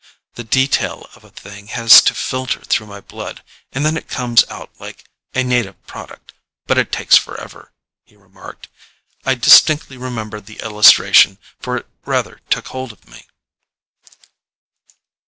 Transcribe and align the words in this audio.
"The 0.33 0.43
detail 0.43 1.07
of 1.13 1.23
a 1.23 1.29
thing 1.29 1.67
has 1.67 2.01
to 2.01 2.15
filter 2.15 2.61
through 2.61 2.87
my 2.87 3.01
blood, 3.01 3.43
and 3.71 3.85
then 3.85 3.97
it 3.97 4.07
comes 4.07 4.43
out 4.49 4.71
like 4.79 5.05
a 5.35 5.43
native 5.43 5.85
product, 5.85 6.33
but 6.65 6.79
it 6.79 6.91
takes 6.91 7.17
forever," 7.17 7.71
he 8.03 8.15
remarked. 8.15 8.67
I 9.27 9.35
distinctly 9.35 9.97
remember 9.97 10.41
the 10.41 10.59
illustration, 10.61 11.37
for 11.59 11.77
it 11.77 11.87
rather 12.03 12.41
took 12.49 12.69
hold 12.69 12.91
of 12.91 13.07
me. 13.07 13.27